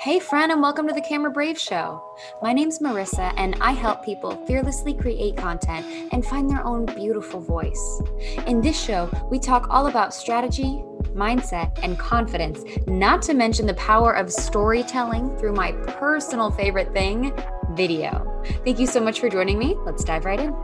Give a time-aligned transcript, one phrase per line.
[0.00, 2.00] Hey, friend, and welcome to the Camera Brave Show.
[2.40, 7.40] My name's Marissa, and I help people fearlessly create content and find their own beautiful
[7.40, 8.00] voice.
[8.46, 10.84] In this show, we talk all about strategy,
[11.16, 17.36] mindset, and confidence, not to mention the power of storytelling through my personal favorite thing,
[17.72, 18.40] video.
[18.64, 19.74] Thank you so much for joining me.
[19.84, 20.54] Let's dive right in.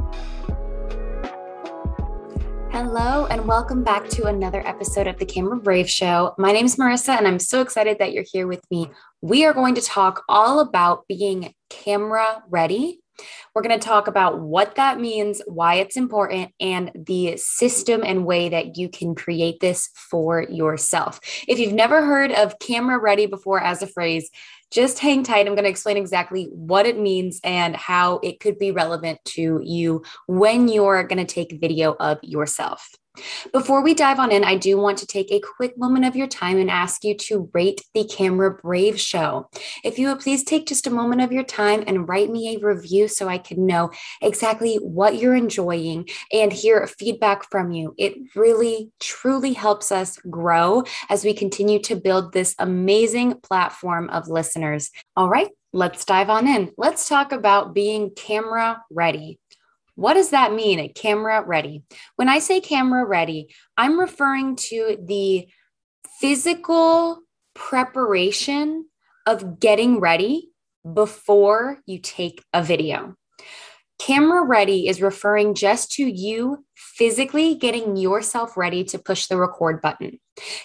[2.71, 6.35] Hello, and welcome back to another episode of the Camera Brave Show.
[6.39, 8.91] My name is Marissa, and I'm so excited that you're here with me.
[9.25, 13.01] We are going to talk all about being camera ready.
[13.55, 18.27] We're going to talk about what that means, why it's important, and the system and
[18.27, 21.21] way that you can create this for yourself.
[21.49, 24.29] If you've never heard of camera ready before as a phrase,
[24.71, 25.47] just hang tight.
[25.47, 29.59] I'm going to explain exactly what it means and how it could be relevant to
[29.65, 32.91] you when you're going to take video of yourself.
[33.53, 36.27] Before we dive on in, I do want to take a quick moment of your
[36.27, 39.49] time and ask you to rate the Camera Brave show.
[39.85, 42.65] If you would please take just a moment of your time and write me a
[42.65, 47.95] review so I can know exactly what you're enjoying and hear feedback from you.
[47.99, 54.29] It really, truly helps us grow as we continue to build this amazing platform of
[54.29, 54.91] listeners.
[55.17, 56.73] All right, let's dive on in.
[56.77, 59.39] Let's talk about being camera ready.
[59.97, 60.81] What does that mean?
[60.81, 61.83] A camera ready.
[62.17, 65.47] When I say camera ready, I'm referring to the
[66.21, 67.21] physical
[67.55, 68.87] preparation
[69.27, 70.51] of getting ready
[70.93, 73.15] before you take a video.
[73.99, 79.81] Camera ready is referring just to you physically getting yourself ready to push the record
[79.81, 80.19] button.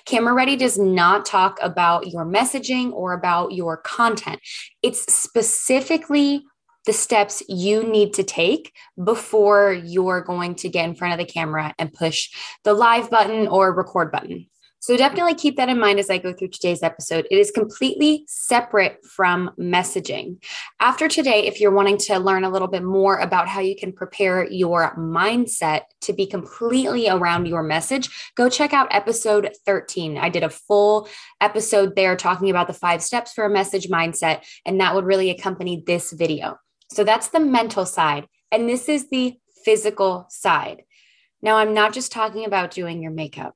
[0.05, 4.39] Camera ready does not talk about your messaging or about your content.
[4.81, 6.43] It's specifically
[6.85, 11.31] the steps you need to take before you're going to get in front of the
[11.31, 12.29] camera and push
[12.63, 14.47] the live button or record button.
[14.81, 17.27] So definitely keep that in mind as I go through today's episode.
[17.29, 20.41] It is completely separate from messaging.
[20.79, 23.91] After today, if you're wanting to learn a little bit more about how you can
[23.91, 30.17] prepare your mindset to be completely around your message, go check out episode 13.
[30.17, 31.09] I did a full
[31.41, 35.29] episode there talking about the five steps for a message mindset, and that would really
[35.29, 36.57] accompany this video.
[36.91, 38.27] So that's the mental side.
[38.51, 40.83] And this is the physical side.
[41.41, 43.55] Now, I'm not just talking about doing your makeup.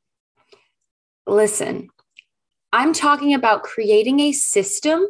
[1.26, 1.90] Listen,
[2.72, 5.06] I'm talking about creating a system.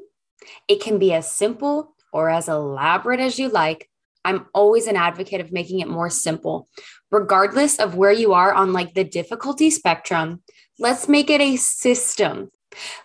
[0.67, 3.89] It can be as simple or as elaborate as you like.
[4.25, 6.69] I'm always an advocate of making it more simple,
[7.11, 10.41] regardless of where you are on like the difficulty spectrum.
[10.79, 12.49] Let's make it a system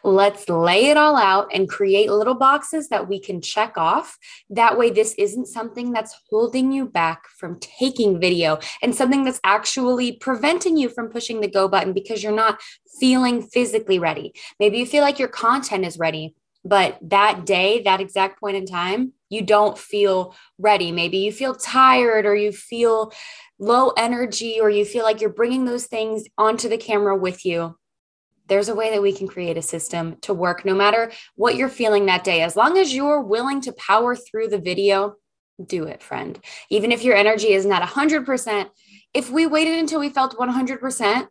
[0.03, 4.17] Let's lay it all out and create little boxes that we can check off.
[4.51, 9.41] That way, this isn't something that's holding you back from taking video and something that's
[9.45, 12.61] actually preventing you from pushing the go button because you're not
[13.01, 14.33] feeling physically ready.
[14.59, 18.67] Maybe you feel like your content is ready, but that day, that exact point in
[18.67, 20.91] time, you don't feel ready.
[20.91, 23.13] Maybe you feel tired or you feel
[23.59, 27.77] low energy or you feel like you're bringing those things onto the camera with you
[28.49, 31.69] there's a way that we can create a system to work no matter what you're
[31.69, 32.43] feeling that day.
[32.43, 35.15] As long as you're willing to power through the video,
[35.65, 36.39] do it, friend.
[36.71, 38.69] Even if your energy is not 100%,
[39.15, 41.29] if we waited until we felt 100%,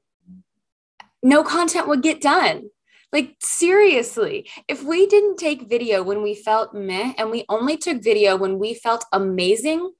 [1.23, 2.69] no content would get done.
[3.13, 8.03] Like, seriously, if we didn't take video when we felt meh and we only took
[8.03, 9.91] video when we felt amazing,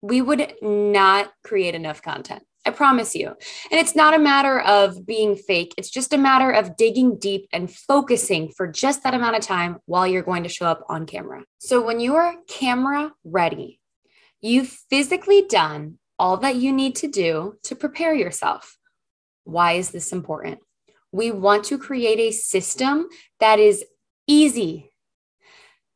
[0.00, 2.42] we would not create enough content.
[2.66, 3.28] I promise you.
[3.28, 7.46] And it's not a matter of being fake, it's just a matter of digging deep
[7.52, 11.06] and focusing for just that amount of time while you're going to show up on
[11.06, 11.44] camera.
[11.58, 13.80] So when you are camera ready,
[14.40, 18.76] you've physically done all that you need to do to prepare yourself.
[19.44, 20.58] Why is this important?
[21.12, 23.06] We want to create a system
[23.38, 23.84] that is
[24.26, 24.90] easy,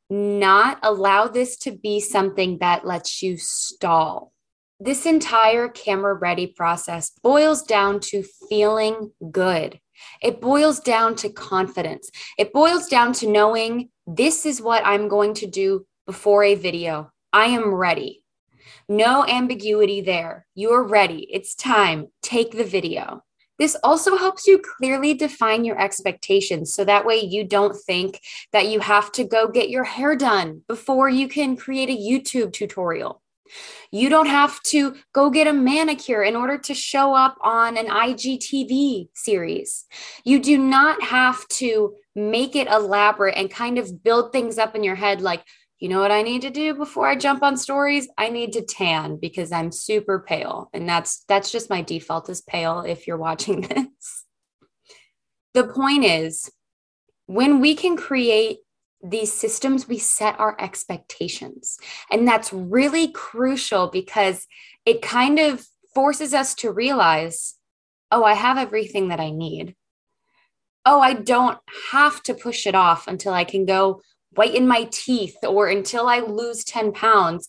[0.08, 4.32] not allow this to be something that lets you stall
[4.80, 9.78] this entire camera ready process boils down to feeling good.
[10.22, 12.10] It boils down to confidence.
[12.38, 17.12] It boils down to knowing this is what I'm going to do before a video.
[17.32, 18.24] I am ready.
[18.88, 20.46] No ambiguity there.
[20.54, 21.28] You're ready.
[21.30, 22.08] It's time.
[22.22, 23.22] Take the video.
[23.58, 28.18] This also helps you clearly define your expectations so that way you don't think
[28.52, 32.54] that you have to go get your hair done before you can create a YouTube
[32.54, 33.20] tutorial.
[33.90, 37.86] You don't have to go get a manicure in order to show up on an
[37.86, 39.86] IGTV series.
[40.24, 44.84] You do not have to make it elaborate and kind of build things up in
[44.84, 45.44] your head like,
[45.78, 48.06] you know what I need to do before I jump on stories?
[48.18, 50.68] I need to tan because I'm super pale.
[50.74, 54.24] And that's that's just my default is pale if you're watching this.
[55.54, 56.50] The point is
[57.26, 58.58] when we can create
[59.02, 61.78] these systems, we set our expectations.
[62.10, 64.46] And that's really crucial because
[64.84, 67.56] it kind of forces us to realize
[68.12, 69.76] oh, I have everything that I need.
[70.84, 71.58] Oh, I don't
[71.92, 74.00] have to push it off until I can go
[74.34, 77.46] whiten my teeth or until I lose 10 pounds.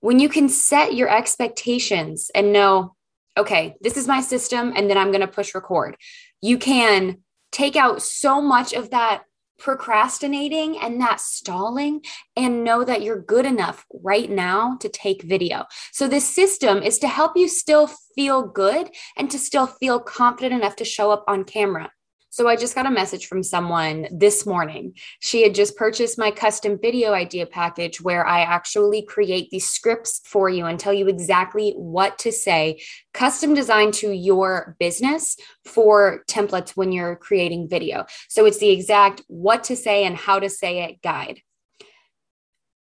[0.00, 2.94] When you can set your expectations and know,
[3.36, 5.96] okay, this is my system, and then I'm going to push record,
[6.40, 7.18] you can
[7.52, 9.24] take out so much of that
[9.64, 12.02] procrastinating and that stalling
[12.36, 15.64] and know that you're good enough right now to take video.
[15.90, 20.60] So, this system is to help you still feel good and to still feel confident
[20.60, 21.90] enough to show up on camera.
[22.34, 24.94] So I just got a message from someone this morning.
[25.20, 30.20] She had just purchased my custom video idea package where I actually create these scripts
[30.24, 32.82] for you and tell you exactly what to say,
[33.12, 38.04] custom designed to your business for templates when you're creating video.
[38.28, 41.38] So it's the exact what to say and how to say it guide.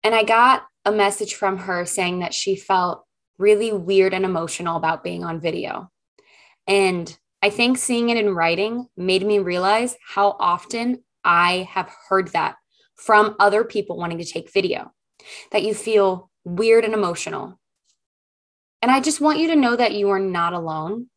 [0.01, 3.03] And I got a message from her saying that she felt
[3.37, 5.91] really weird and emotional about being on video.
[6.67, 12.29] And I think seeing it in writing made me realize how often I have heard
[12.29, 12.55] that
[12.95, 14.91] from other people wanting to take video,
[15.51, 17.59] that you feel weird and emotional.
[18.81, 21.07] And I just want you to know that you are not alone.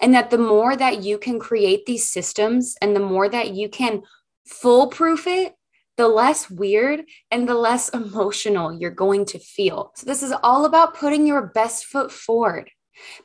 [0.00, 3.68] And that the more that you can create these systems and the more that you
[3.68, 4.02] can
[4.46, 5.54] foolproof it,
[5.98, 9.92] the less weird and the less emotional you're going to feel.
[9.96, 12.70] So, this is all about putting your best foot forward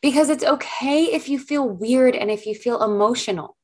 [0.02, 3.58] because it's okay if you feel weird and if you feel emotional.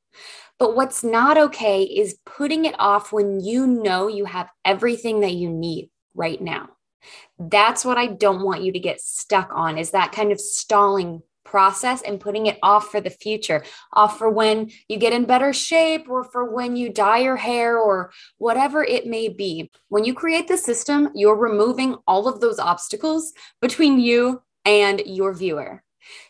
[0.60, 5.34] But what's not okay is putting it off when you know you have everything that
[5.34, 6.70] you need right now.
[7.38, 11.22] That's what I don't want you to get stuck on is that kind of stalling
[11.48, 13.64] process and putting it off for the future,
[13.94, 17.80] off for when you get in better shape or for when you dye your hair
[17.80, 19.72] or whatever it may be.
[19.88, 25.34] When you create the system, you're removing all of those obstacles between you and your
[25.34, 25.84] viewer.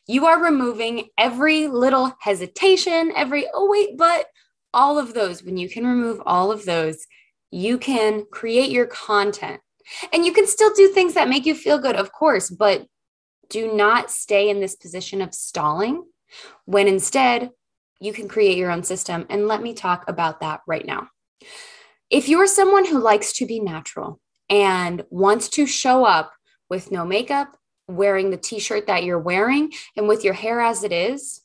[0.07, 4.27] You are removing every little hesitation, every, oh, wait, but
[4.73, 5.43] all of those.
[5.43, 7.05] When you can remove all of those,
[7.51, 9.61] you can create your content.
[10.11, 12.85] And you can still do things that make you feel good, of course, but
[13.49, 16.03] do not stay in this position of stalling
[16.65, 17.51] when instead
[17.99, 19.25] you can create your own system.
[19.29, 21.07] And let me talk about that right now.
[22.09, 24.19] If you're someone who likes to be natural
[24.49, 26.33] and wants to show up
[26.69, 27.56] with no makeup,
[27.87, 31.41] wearing the t shirt that you're wearing and with your hair as it is,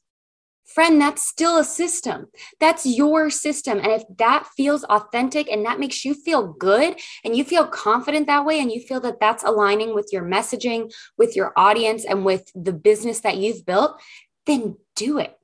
[0.64, 2.26] friend, that's still a system.
[2.58, 3.78] That's your system.
[3.78, 8.26] And if that feels authentic and that makes you feel good and you feel confident
[8.26, 12.24] that way, and you feel that that's aligning with your messaging, with your audience, and
[12.24, 14.00] with the business that you've built,
[14.46, 15.38] then do it.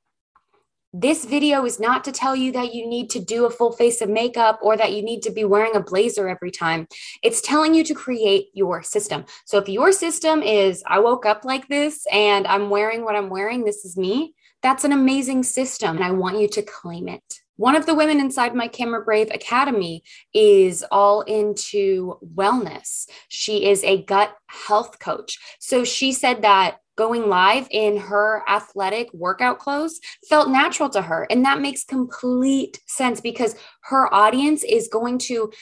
[0.95, 4.01] This video is not to tell you that you need to do a full face
[4.01, 6.89] of makeup or that you need to be wearing a blazer every time.
[7.23, 9.27] It's telling you to create your system.
[9.45, 13.29] So if your system is, I woke up like this and I'm wearing what I'm
[13.29, 15.97] wearing, this is me, that's an amazing system.
[15.97, 17.35] And I want you to claim it.
[17.57, 20.03] One of the women inside my Camera Brave Academy
[20.33, 23.07] is all into wellness.
[23.29, 25.39] She is a gut health coach.
[25.59, 31.29] So she said that going live in her athletic workout clothes felt natural to her.
[31.31, 33.55] And that makes complete sense because
[33.85, 35.53] her audience is going to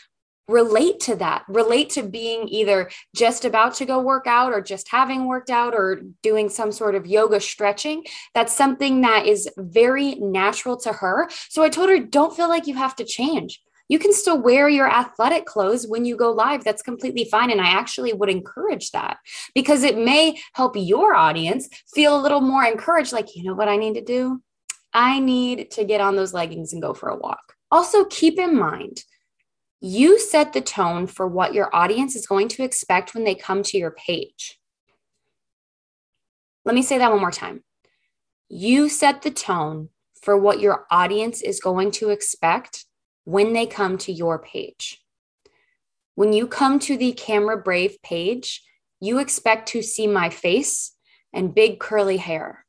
[0.49, 4.89] relate to that, relate to being either just about to go work out or just
[4.91, 8.05] having worked out or doing some sort of yoga stretching.
[8.33, 11.29] That's something that is very natural to her.
[11.51, 14.69] So I told her, don't feel like you have to change you can still wear
[14.69, 16.65] your athletic clothes when you go live.
[16.65, 17.51] That's completely fine.
[17.51, 19.19] And I actually would encourage that
[19.55, 23.69] because it may help your audience feel a little more encouraged like, you know what
[23.69, 24.43] I need to do?
[24.93, 27.55] I need to get on those leggings and go for a walk.
[27.71, 29.05] Also, keep in mind,
[29.81, 33.63] you set the tone for what your audience is going to expect when they come
[33.63, 34.59] to your page.
[36.65, 37.63] Let me say that one more time.
[38.49, 39.91] You set the tone
[40.23, 42.86] for what your audience is going to expect
[43.27, 45.03] when they come to your page.
[46.15, 48.63] When you come to the Camera Brave page,
[49.01, 50.93] you expect to see my face
[51.33, 52.65] and big curly hair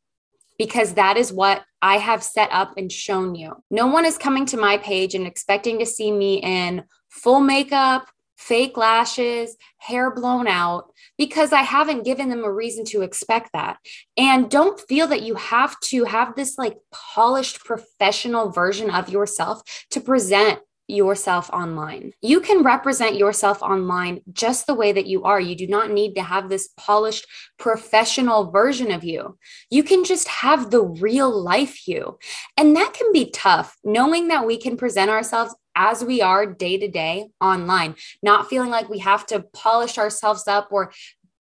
[0.58, 3.64] because that is what I have set up and shown you.
[3.70, 8.10] No one is coming to my page and expecting to see me in full makeup,
[8.38, 13.78] fake lashes, hair blown out, because I haven't given them a reason to expect that.
[14.16, 19.62] And don't feel that you have to have this like polished professional version of yourself
[19.92, 22.14] to present yourself online.
[22.22, 25.40] You can represent yourself online just the way that you are.
[25.40, 27.28] You do not need to have this polished
[27.60, 29.38] professional version of you.
[29.70, 32.18] You can just have the real life you.
[32.56, 36.78] And that can be tough, knowing that we can present ourselves as we are day
[36.78, 40.92] to day online, not feeling like we have to polish ourselves up or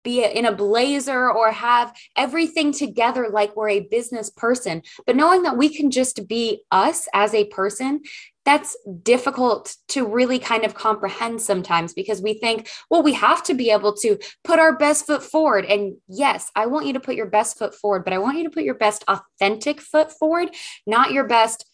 [0.03, 5.43] be in a blazer or have everything together like we're a business person, but knowing
[5.43, 7.99] that we can just be us as a person
[8.45, 13.53] that's difficult to really kind of comprehend sometimes because we think, well, we have to
[13.53, 15.65] be able to put our best foot forward.
[15.65, 18.45] And yes, I want you to put your best foot forward, but I want you
[18.45, 20.47] to put your best authentic foot forward,
[20.85, 21.65] not your best,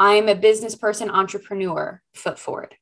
[0.00, 2.74] I'm a business person, entrepreneur foot forward.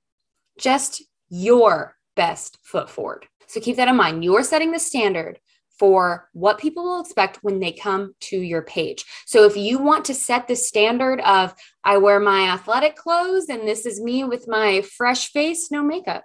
[0.57, 3.27] Just your best foot forward.
[3.49, 4.23] So keep that in mind.
[4.23, 5.41] You're setting the standard
[5.81, 9.05] for what people will expect when they come to your page.
[9.27, 13.67] So if you want to set the standard of I wear my athletic clothes and
[13.67, 16.23] this is me with my fresh face, no makeup.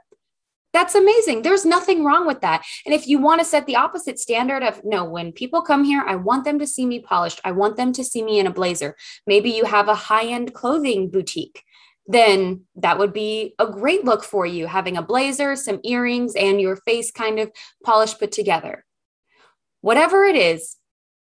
[0.74, 1.44] That's amazing.
[1.44, 2.65] There's nothing wrong with that.
[2.86, 6.03] And if you want to set the opposite standard of no, when people come here,
[6.06, 7.39] I want them to see me polished.
[7.44, 8.96] I want them to see me in a blazer.
[9.27, 11.63] Maybe you have a high end clothing boutique
[12.08, 16.60] then that would be a great look for you having a blazer, some earrings, and
[16.60, 17.51] your face kind of
[17.84, 18.86] polished put together.
[19.82, 20.77] Whatever it is,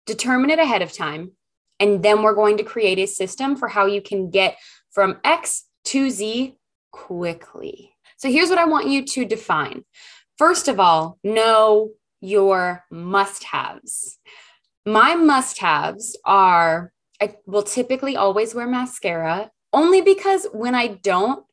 [0.06, 1.32] determine it ahead of time.
[1.80, 4.58] And then we're going to create a system for how you can get
[4.92, 6.58] from X to Z
[6.92, 7.95] quickly.
[8.18, 9.84] So here's what I want you to define.
[10.38, 11.92] First of all, know
[12.22, 14.20] your must haves.
[14.86, 16.92] My must haves are
[17.22, 21.46] I will typically always wear mascara only because when I don't,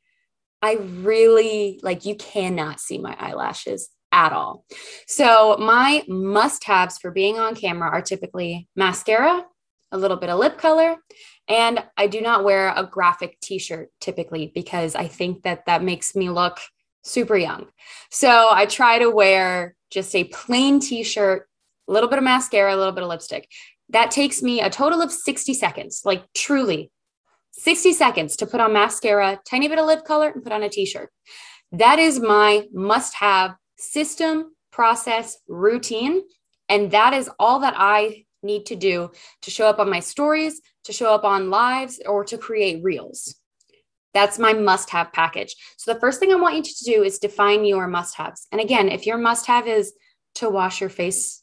[0.60, 4.64] I really like you cannot see my eyelashes at all.
[5.06, 9.44] So, my must haves for being on camera are typically mascara,
[9.90, 10.96] a little bit of lip color,
[11.48, 15.82] and I do not wear a graphic t shirt typically because I think that that
[15.82, 16.58] makes me look
[17.02, 17.66] super young.
[18.10, 21.48] So, I try to wear just a plain t shirt,
[21.88, 23.48] a little bit of mascara, a little bit of lipstick.
[23.90, 26.90] That takes me a total of 60 seconds, like truly
[27.52, 30.68] 60 seconds to put on mascara, tiny bit of lip color, and put on a
[30.68, 31.10] t shirt.
[31.72, 36.22] That is my must have system, process, routine.
[36.68, 39.10] And that is all that I need to do
[39.42, 43.34] to show up on my stories, to show up on lives, or to create reels.
[44.14, 45.56] That's my must have package.
[45.76, 48.46] So, the first thing I want you to do is define your must haves.
[48.52, 49.92] And again, if your must have is
[50.36, 51.42] to wash your face,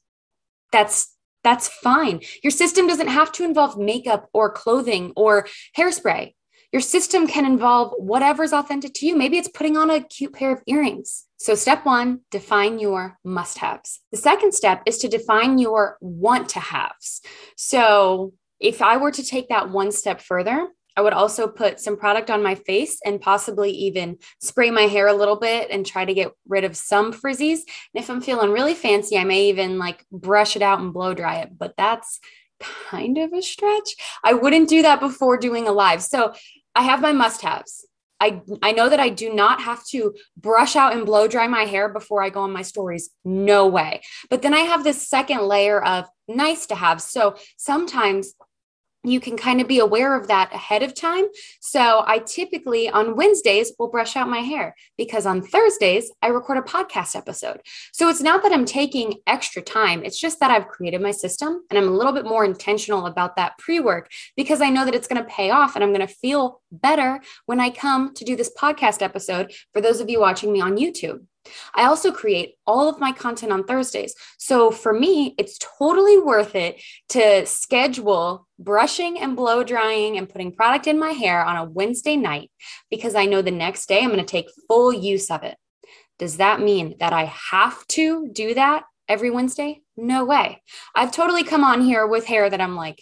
[0.72, 2.22] that's that's fine.
[2.44, 6.34] Your system doesn't have to involve makeup or clothing or hairspray.
[6.72, 9.16] Your system can involve whatever's authentic to you.
[9.16, 11.26] Maybe it's putting on a cute pair of earrings.
[11.38, 14.02] So, step one, define your must haves.
[14.12, 17.22] The second step is to define your want to haves.
[17.56, 21.96] So, if I were to take that one step further, I would also put some
[21.96, 26.04] product on my face and possibly even spray my hair a little bit and try
[26.04, 27.60] to get rid of some frizzies.
[27.94, 31.14] And if I'm feeling really fancy, I may even like brush it out and blow
[31.14, 32.20] dry it, but that's
[32.60, 33.96] kind of a stretch.
[34.24, 36.02] I wouldn't do that before doing a live.
[36.02, 36.34] So
[36.76, 37.86] I have my must haves.
[38.22, 41.64] I, I know that I do not have to brush out and blow dry my
[41.64, 43.10] hair before I go on my stories.
[43.24, 44.02] No way.
[44.30, 47.02] But then I have this second layer of nice to have.
[47.02, 48.34] So sometimes
[49.12, 51.25] you can kind of be aware of that ahead of time.
[51.60, 56.58] So I typically on Wednesdays will brush out my hair because on Thursdays I record
[56.58, 57.62] a podcast episode.
[57.94, 61.63] So it's not that I'm taking extra time, it's just that I've created my system
[61.70, 65.08] and I'm a little bit more intentional about that pre-work because I know that it's
[65.08, 68.36] going to pay off and I'm going to feel better when I come to do
[68.36, 71.25] this podcast episode for those of you watching me on YouTube.
[71.75, 74.15] I also create all of my content on Thursdays.
[74.38, 80.51] So for me, it's totally worth it to schedule brushing and blow drying and putting
[80.51, 82.51] product in my hair on a Wednesday night
[82.89, 85.58] because I know the next day I'm going to take full use of it.
[86.18, 89.82] Does that mean that I have to do that every Wednesday?
[89.96, 90.62] No way.
[90.94, 93.01] I've totally come on here with hair that I'm like,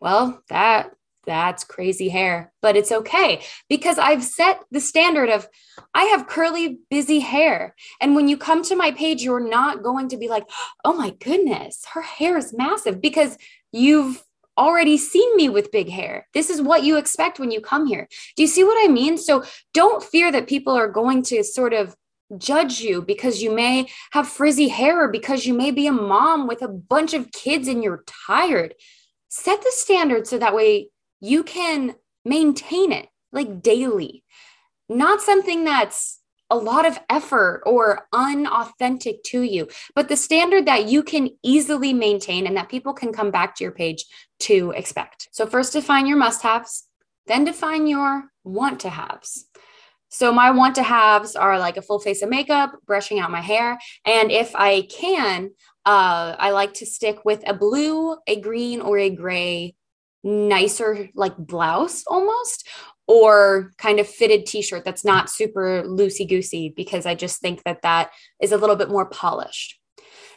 [0.00, 0.92] well, that
[1.24, 5.48] that's crazy hair, but it's okay because I've set the standard of
[5.94, 7.74] I have curly, busy hair.
[8.00, 10.44] And when you come to my page, you're not going to be like,
[10.84, 13.38] oh my goodness, her hair is massive because
[13.72, 14.22] you've
[14.58, 16.26] already seen me with big hair.
[16.34, 18.08] This is what you expect when you come here.
[18.36, 19.16] Do you see what I mean?
[19.16, 21.96] So don't fear that people are going to sort of
[22.38, 26.46] judge you because you may have frizzy hair or because you may be a mom
[26.46, 28.74] with a bunch of kids and you're tired.
[29.28, 30.88] Set the standard so that way
[31.22, 34.24] you can maintain it like daily,
[34.88, 36.18] not something that's
[36.50, 41.94] a lot of effort or unauthentic to you, but the standard that you can easily
[41.94, 44.04] maintain and that people can come back to your page
[44.40, 45.28] to expect.
[45.32, 46.86] So, first define your must haves,
[47.26, 49.46] then define your want to haves.
[50.10, 53.40] So, my want to haves are like a full face of makeup, brushing out my
[53.40, 53.78] hair.
[54.04, 55.52] And if I can,
[55.86, 59.74] uh, I like to stick with a blue, a green, or a gray
[60.24, 62.68] nicer like blouse almost
[63.08, 67.82] or kind of fitted t-shirt that's not super loosey goosey because I just think that
[67.82, 68.10] that
[68.40, 69.78] is a little bit more polished.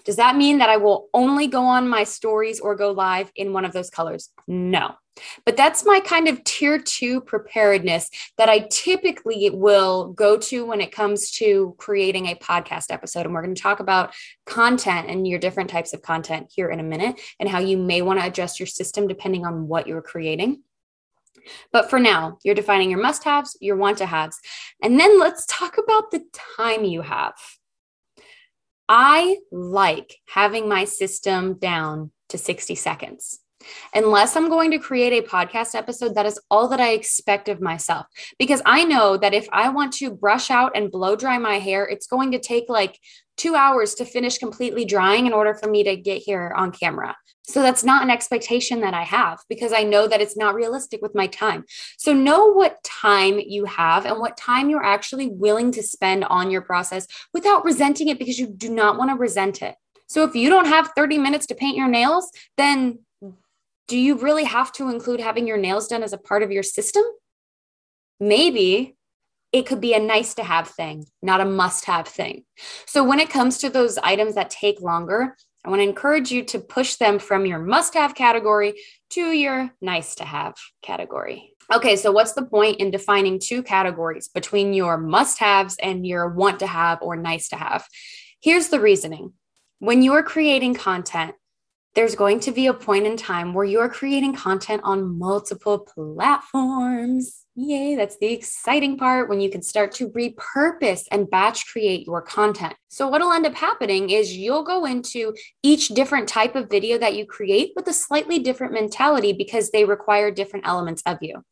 [0.03, 3.53] Does that mean that I will only go on my stories or go live in
[3.53, 4.29] one of those colors?
[4.47, 4.95] No.
[5.45, 10.81] But that's my kind of tier two preparedness that I typically will go to when
[10.81, 13.25] it comes to creating a podcast episode.
[13.25, 14.13] And we're going to talk about
[14.45, 18.01] content and your different types of content here in a minute and how you may
[18.01, 20.63] want to adjust your system depending on what you're creating.
[21.71, 24.39] But for now, you're defining your must haves, your want to haves.
[24.81, 26.23] And then let's talk about the
[26.57, 27.35] time you have.
[28.87, 33.39] I like having my system down to 60 seconds.
[33.93, 37.61] Unless I'm going to create a podcast episode, that is all that I expect of
[37.61, 38.05] myself.
[38.39, 41.85] Because I know that if I want to brush out and blow dry my hair,
[41.85, 42.99] it's going to take like
[43.37, 47.15] two hours to finish completely drying in order for me to get here on camera.
[47.47, 51.01] So that's not an expectation that I have because I know that it's not realistic
[51.01, 51.65] with my time.
[51.97, 56.49] So know what time you have and what time you're actually willing to spend on
[56.49, 59.75] your process without resenting it because you do not want to resent it.
[60.07, 62.99] So if you don't have 30 minutes to paint your nails, then
[63.87, 66.63] do you really have to include having your nails done as a part of your
[66.63, 67.03] system?
[68.19, 68.95] Maybe
[69.51, 72.43] it could be a nice to have thing, not a must have thing.
[72.85, 76.43] So when it comes to those items that take longer, I want to encourage you
[76.43, 78.75] to push them from your must have category
[79.11, 81.53] to your nice to have category.
[81.73, 86.27] Okay, so what's the point in defining two categories between your must haves and your
[86.29, 87.87] want to have or nice to have?
[88.41, 89.33] Here's the reasoning
[89.79, 91.33] when you're creating content,
[91.95, 97.45] there's going to be a point in time where you're creating content on multiple platforms.
[97.55, 102.21] Yay, that's the exciting part when you can start to repurpose and batch create your
[102.21, 102.75] content.
[102.89, 105.33] So, what'll end up happening is you'll go into
[105.63, 109.85] each different type of video that you create with a slightly different mentality because they
[109.85, 111.45] require different elements of you.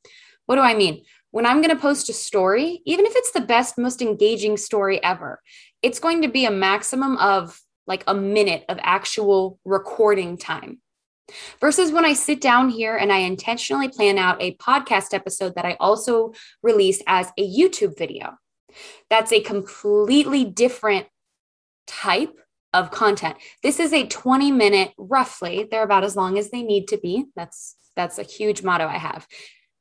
[0.45, 1.03] What do I mean?
[1.31, 5.01] When I'm going to post a story, even if it's the best, most engaging story
[5.01, 5.41] ever,
[5.81, 10.79] it's going to be a maximum of like a minute of actual recording time.
[11.61, 15.65] Versus when I sit down here and I intentionally plan out a podcast episode that
[15.65, 18.33] I also release as a YouTube video.
[19.09, 21.07] That's a completely different
[21.87, 22.37] type
[22.73, 23.37] of content.
[23.61, 25.67] This is a 20 minute roughly.
[25.69, 27.25] They're about as long as they need to be.
[27.35, 29.27] That's that's a huge motto I have.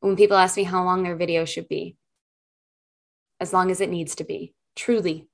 [0.01, 1.97] When people ask me how long their video should be,
[3.41, 4.55] as long as it needs to be.
[4.77, 5.29] Truly,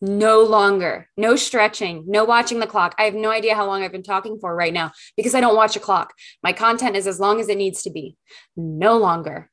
[0.00, 2.94] no longer, no stretching, no watching the clock.
[2.98, 5.56] I have no idea how long I've been talking for right now because I don't
[5.56, 6.14] watch a clock.
[6.42, 8.16] My content is as long as it needs to be,
[8.56, 9.50] no longer.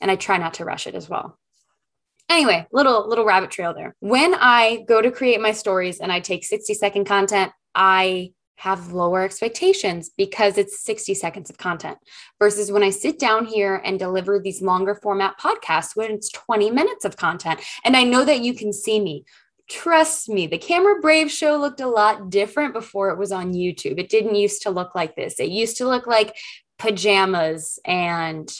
[0.00, 1.38] And I try not to rush it as well.
[2.28, 3.94] Anyway, little little rabbit trail there.
[4.00, 8.92] When I go to create my stories and I take 60 second content, I have
[8.92, 11.98] lower expectations because it's 60 seconds of content
[12.38, 16.70] versus when I sit down here and deliver these longer format podcasts when it's 20
[16.70, 17.60] minutes of content.
[17.84, 19.24] And I know that you can see me
[19.68, 23.98] trust me, the Camera Brave show looked a lot different before it was on YouTube.
[23.98, 25.40] It didn't used to look like this.
[25.40, 26.36] It used to look like
[26.78, 28.52] pajamas, and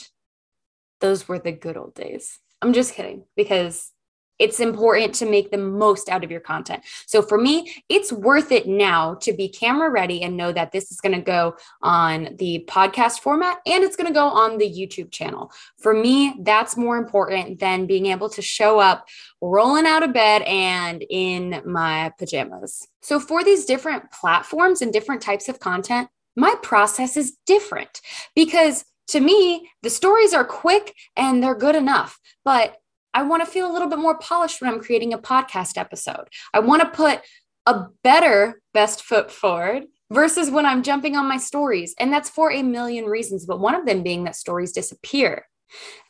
[1.01, 2.39] those were the good old days.
[2.61, 3.91] I'm just kidding because
[4.39, 6.83] it's important to make the most out of your content.
[7.05, 10.91] So for me, it's worth it now to be camera ready and know that this
[10.91, 14.69] is going to go on the podcast format and it's going to go on the
[14.69, 15.51] YouTube channel.
[15.79, 19.07] For me, that's more important than being able to show up
[19.41, 22.87] rolling out of bed and in my pajamas.
[23.01, 28.01] So for these different platforms and different types of content, my process is different
[28.35, 32.19] because to me, the stories are quick and they're good enough.
[32.43, 32.75] But
[33.15, 36.27] I want to feel a little bit more polished when I'm creating a podcast episode.
[36.53, 37.21] I want to put
[37.65, 41.95] a better best foot forward versus when I'm jumping on my stories.
[41.97, 45.47] And that's for a million reasons, but one of them being that stories disappear.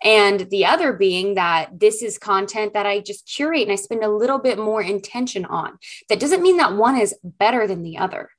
[0.04, 4.04] And the other being that this is content that I just curate and I spend
[4.04, 5.78] a little bit more intention on.
[6.10, 8.30] That doesn't mean that one is better than the other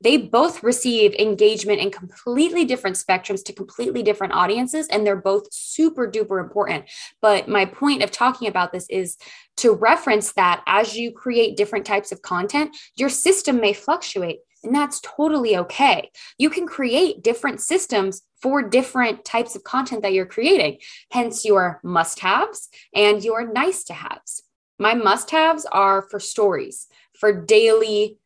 [0.00, 5.46] they both receive engagement in completely different spectrums to completely different audiences and they're both
[5.52, 6.84] super duper important
[7.20, 9.16] but my point of talking about this is
[9.56, 14.74] to reference that as you create different types of content your system may fluctuate and
[14.74, 16.10] that's totally okay.
[16.38, 20.78] You can create different systems for different types of content that you're creating,
[21.10, 24.42] hence your must haves and your nice to haves.
[24.78, 28.18] My must haves are for stories, for daily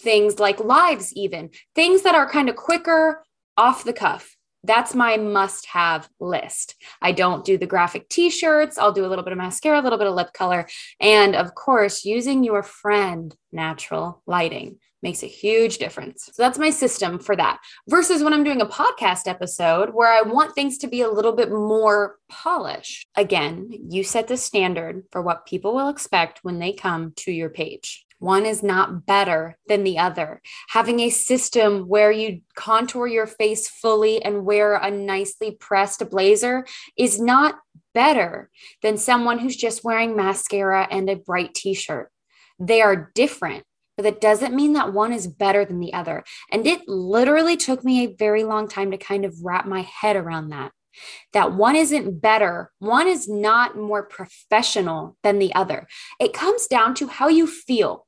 [0.00, 3.22] things like lives, even things that are kind of quicker,
[3.56, 4.36] off the cuff.
[4.62, 6.74] that's my must have list.
[7.00, 8.76] I don't do the graphic t shirts.
[8.76, 10.68] I'll do a little bit of mascara, a little bit of lip color.
[11.00, 16.28] And of course, using your friend natural lighting makes a huge difference.
[16.32, 17.58] So that's my system for that.
[17.88, 21.32] Versus when I'm doing a podcast episode where I want things to be a little
[21.32, 23.06] bit more polished.
[23.16, 27.48] Again, you set the standard for what people will expect when they come to your
[27.48, 28.04] page.
[28.20, 30.40] One is not better than the other.
[30.68, 36.66] Having a system where you contour your face fully and wear a nicely pressed blazer
[36.96, 37.56] is not
[37.94, 38.50] better
[38.82, 42.10] than someone who's just wearing mascara and a bright t shirt.
[42.58, 43.64] They are different,
[43.96, 46.22] but that doesn't mean that one is better than the other.
[46.52, 50.16] And it literally took me a very long time to kind of wrap my head
[50.16, 50.72] around that
[51.32, 55.86] that one isn't better, one is not more professional than the other.
[56.18, 58.06] It comes down to how you feel.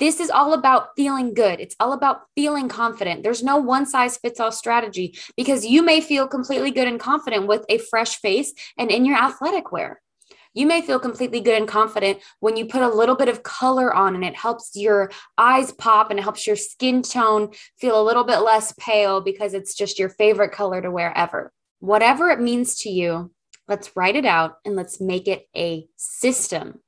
[0.00, 1.60] This is all about feeling good.
[1.60, 3.22] It's all about feeling confident.
[3.22, 7.46] There's no one size fits all strategy because you may feel completely good and confident
[7.46, 10.00] with a fresh face and in your athletic wear.
[10.54, 13.92] You may feel completely good and confident when you put a little bit of color
[13.94, 18.02] on and it helps your eyes pop and it helps your skin tone feel a
[18.02, 21.52] little bit less pale because it's just your favorite color to wear ever.
[21.80, 23.30] Whatever it means to you,
[23.68, 26.80] let's write it out and let's make it a system.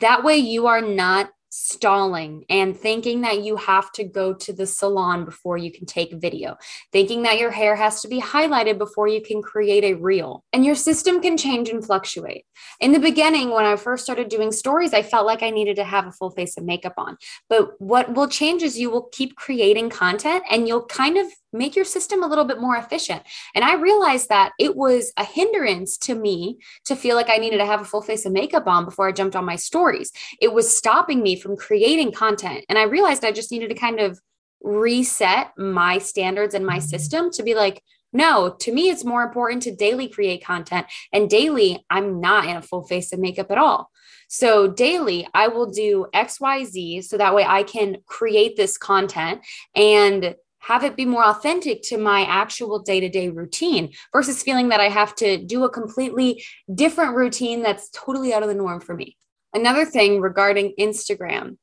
[0.00, 4.66] That way, you are not stalling and thinking that you have to go to the
[4.66, 6.56] salon before you can take video,
[6.90, 10.42] thinking that your hair has to be highlighted before you can create a reel.
[10.52, 12.44] And your system can change and fluctuate.
[12.80, 15.84] In the beginning, when I first started doing stories, I felt like I needed to
[15.84, 17.16] have a full face of makeup on.
[17.48, 21.76] But what will change is you will keep creating content and you'll kind of make
[21.76, 23.22] your system a little bit more efficient.
[23.54, 27.58] And I realized that it was a hindrance to me to feel like I needed
[27.58, 30.12] to have a full face of makeup on before I jumped on my stories.
[30.40, 32.64] It was stopping me from creating content.
[32.68, 34.20] And I realized I just needed to kind of
[34.62, 36.86] reset my standards and my mm-hmm.
[36.86, 40.86] system to be like, no, to me, it's more important to daily create content.
[41.12, 43.90] And daily, I'm not in a full face of makeup at all.
[44.28, 49.42] So daily, I will do XYZ so that way I can create this content
[49.74, 54.70] and have it be more authentic to my actual day to day routine versus feeling
[54.70, 56.42] that I have to do a completely
[56.74, 59.16] different routine that's totally out of the norm for me.
[59.52, 61.58] Another thing regarding Instagram,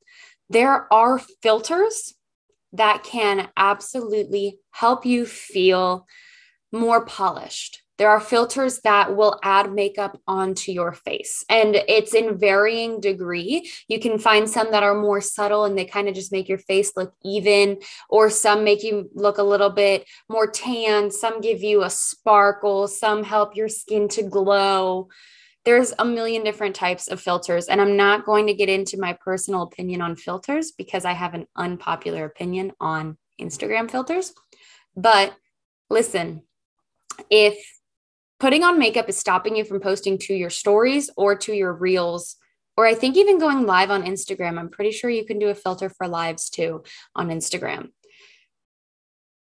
[0.49, 2.13] there are filters
[2.73, 6.05] that can absolutely help you feel
[6.71, 7.81] more polished.
[8.01, 13.69] There are filters that will add makeup onto your face, and it's in varying degree.
[13.87, 16.57] You can find some that are more subtle and they kind of just make your
[16.57, 17.77] face look even,
[18.09, 21.11] or some make you look a little bit more tan.
[21.11, 25.09] Some give you a sparkle, some help your skin to glow.
[25.63, 29.15] There's a million different types of filters, and I'm not going to get into my
[29.23, 34.33] personal opinion on filters because I have an unpopular opinion on Instagram filters.
[34.95, 35.35] But
[35.91, 36.41] listen,
[37.29, 37.63] if
[38.41, 42.38] putting on makeup is stopping you from posting to your stories or to your reels
[42.75, 44.58] or I think even going live on Instagram.
[44.58, 46.84] I'm pretty sure you can do a filter for lives too
[47.15, 47.89] on Instagram.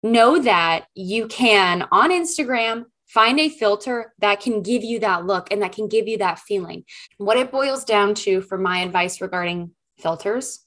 [0.02, 5.52] Know that you can on Instagram find a filter that can give you that look
[5.52, 6.84] and that can give you that feeling.
[7.18, 10.66] What it boils down to for my advice regarding filters,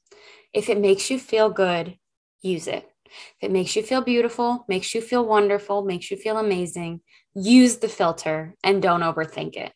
[0.52, 1.96] if it makes you feel good,
[2.40, 2.91] use it.
[3.40, 7.00] If it makes you feel beautiful, makes you feel wonderful, makes you feel amazing,
[7.34, 9.72] use the filter and don't overthink it.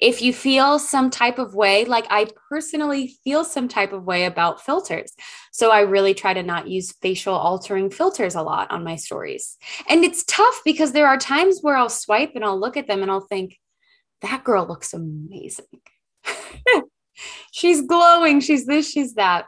[0.00, 4.24] If you feel some type of way, like I personally feel some type of way
[4.24, 5.12] about filters.
[5.52, 9.56] So I really try to not use facial altering filters a lot on my stories.
[9.88, 13.02] And it's tough because there are times where I'll swipe and I'll look at them
[13.02, 13.58] and I'll think,
[14.22, 15.66] that girl looks amazing.
[17.52, 18.40] she's glowing.
[18.40, 19.46] She's this, she's that.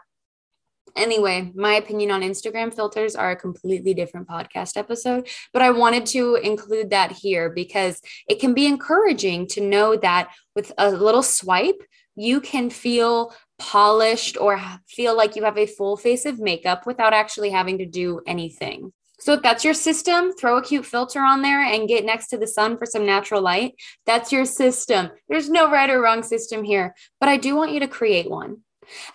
[0.97, 6.07] Anyway, my opinion on Instagram filters are a completely different podcast episode, but I wanted
[6.07, 11.23] to include that here because it can be encouraging to know that with a little
[11.23, 11.83] swipe,
[12.17, 17.13] you can feel polished or feel like you have a full face of makeup without
[17.13, 18.93] actually having to do anything.
[19.21, 22.39] So if that's your system, throw a cute filter on there and get next to
[22.39, 23.75] the sun for some natural light.
[24.07, 25.11] That's your system.
[25.29, 28.63] There's no right or wrong system here, but I do want you to create one.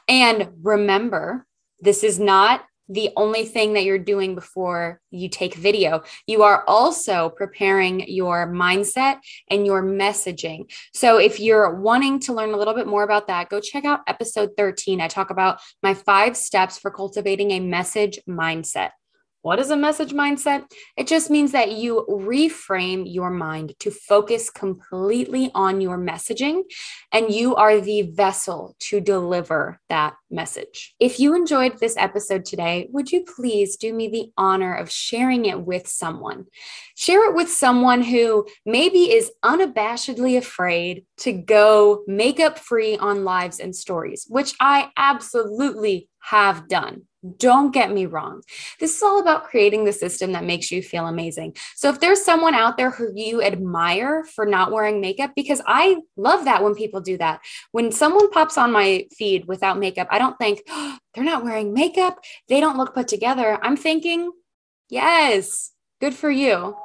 [0.08, 1.48] And remember,
[1.80, 6.04] this is not the only thing that you're doing before you take video.
[6.28, 9.18] You are also preparing your mindset
[9.50, 10.72] and your messaging.
[10.94, 14.02] So, if you're wanting to learn a little bit more about that, go check out
[14.08, 15.02] episode 13.
[15.02, 18.92] I talk about my five steps for cultivating a message mindset.
[19.46, 20.64] What is a message mindset?
[20.98, 26.64] It just means that you reframe your mind to focus completely on your messaging,
[27.12, 30.96] and you are the vessel to deliver that message.
[31.00, 35.46] If you enjoyed this episode today, would you please do me the honor of sharing
[35.46, 36.46] it with someone?
[36.96, 43.60] Share it with someone who maybe is unabashedly afraid to go makeup free on lives
[43.60, 47.04] and stories, which I absolutely have done.
[47.38, 48.42] Don't get me wrong.
[48.80, 51.56] This is all about creating the system that makes you feel amazing.
[51.76, 55.98] So if there's someone out there who you admire for not wearing makeup, because I
[56.18, 57.42] love that when people do that.
[57.72, 61.74] When someone pops on my feed without makeup, I don't think oh, they're not wearing
[61.74, 62.20] makeup.
[62.50, 63.58] They don't look put together.
[63.62, 64.32] I'm thinking,
[64.90, 66.76] yes, good for you.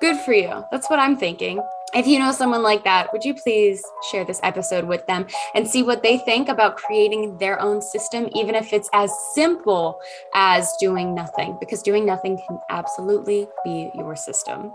[0.00, 0.64] Good for you.
[0.70, 1.60] That's what I'm thinking.
[1.94, 5.66] If you know someone like that, would you please share this episode with them and
[5.66, 9.98] see what they think about creating their own system, even if it's as simple
[10.34, 11.56] as doing nothing?
[11.58, 14.70] Because doing nothing can absolutely be your system.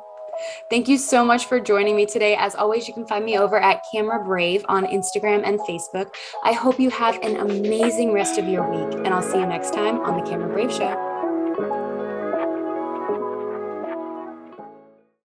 [0.72, 2.36] Thank you so much for joining me today.
[2.36, 6.12] As always, you can find me over at Camera Brave on Instagram and Facebook.
[6.44, 9.72] I hope you have an amazing rest of your week, and I'll see you next
[9.72, 11.13] time on the Camera Brave Show.